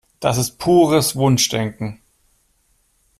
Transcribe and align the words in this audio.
Das 0.19 0.39
ist 0.39 0.57
pures 0.57 1.15
Wunschdenken. 1.15 2.01